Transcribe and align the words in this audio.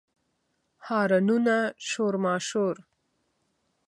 هارنونه، 0.87 1.57
شور 1.87 2.15
ماشور 2.25 2.75